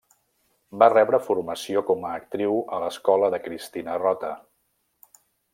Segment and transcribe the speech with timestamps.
[0.83, 4.33] Va rebre formació com a actriu a l'escola de Cristina Rota.